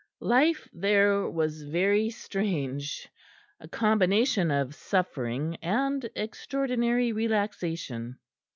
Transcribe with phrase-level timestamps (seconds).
[0.23, 3.07] Life there was very strange,
[3.59, 8.17] a combination of suffering and extraordinary relaxation.